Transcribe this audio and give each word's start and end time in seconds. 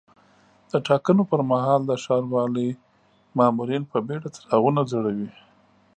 د 0.71 0.73
ټاکنو 0.87 1.21
پر 1.31 1.41
مهال 1.51 1.81
د 1.85 1.91
ښاروالۍ 2.03 2.69
مامورین 3.37 3.83
په 3.91 3.97
بیړه 4.07 4.27
څراغونه 4.35 4.81
ځړوي. 4.91 5.29